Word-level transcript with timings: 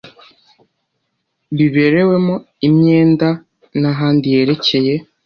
biberewemo 1.57 2.35
imyenda 2.67 3.29
n 3.79 3.83
ahandi 3.91 4.25
yerekeye 4.35 4.93